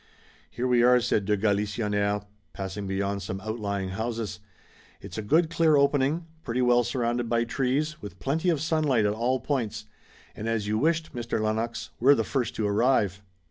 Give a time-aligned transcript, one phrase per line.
[0.49, 4.39] "Here we are," said de Galisonnière, passing beyond some outlying houses.
[4.99, 9.13] "It's a good, clear opening, pretty well surrounded by trees, with plenty of sunlight at
[9.13, 9.85] all points,
[10.35, 11.39] and as you wished, Mr.
[11.39, 13.21] Lennox, we're the first to arrive."